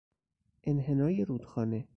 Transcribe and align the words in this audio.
انحنای 0.63 1.25
رودخانه 1.25 1.87